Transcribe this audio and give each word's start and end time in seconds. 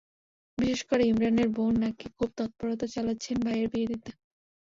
বিশেষ 0.57 0.81
করে 0.85 1.03
ইমরানের 1.05 1.49
বোন 1.49 1.73
নাকি 1.83 2.05
খুব 2.17 2.29
তত্পরতা 2.37 2.85
চালাচ্ছেন 2.93 3.37
ভাইয়ের 3.45 3.67
বিয়ে 3.71 3.89
দিতে। 3.91 4.11